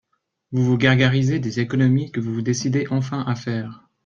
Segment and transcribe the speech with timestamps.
[0.51, 3.87] Vous vous gargarisez des économies que vous vous décidez enfin à faire.